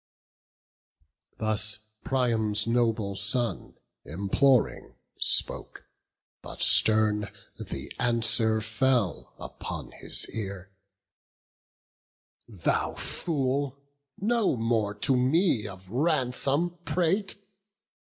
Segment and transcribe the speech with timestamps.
[1.37, 5.85] Thus Priam's noble son, imploring, spoke;
[6.41, 10.71] But stern the answer fell upon his ear:
[12.47, 13.77] "Thou fool!
[14.17, 17.35] no more to me of ransom prate!